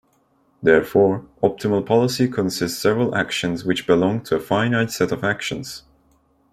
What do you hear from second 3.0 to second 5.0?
actions which belong to a finite